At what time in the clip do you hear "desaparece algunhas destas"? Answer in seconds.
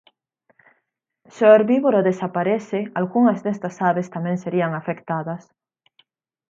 2.09-3.75